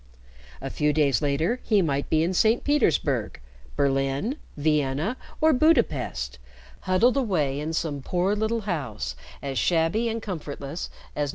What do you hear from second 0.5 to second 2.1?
A few days later, he might